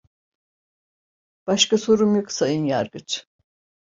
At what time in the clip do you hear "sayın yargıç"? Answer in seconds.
2.31-3.25